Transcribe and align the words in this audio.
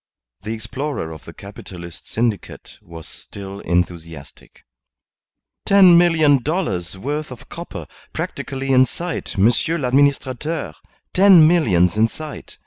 The 0.41 0.53
explorer 0.55 1.11
of 1.11 1.25
the 1.25 1.33
Capitalist 1.35 2.09
syndicate 2.09 2.79
was 2.81 3.07
still 3.07 3.59
enthusiastic. 3.59 4.63
"Ten 5.63 5.95
million 5.95 6.41
dollars' 6.41 6.97
worth 6.97 7.29
of 7.29 7.49
copper 7.49 7.85
practically 8.11 8.71
in 8.71 8.87
sight, 8.87 9.37
Monsieur 9.37 9.77
l'Administrateur. 9.77 10.73
Ten 11.13 11.47
millions 11.47 11.97
in 11.97 12.07
sight! 12.07 12.57